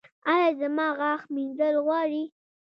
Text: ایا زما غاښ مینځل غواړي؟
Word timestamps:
ایا 0.33 0.47
زما 0.61 0.87
غاښ 0.99 1.21
مینځل 1.33 1.75
غواړي؟ 1.85 2.23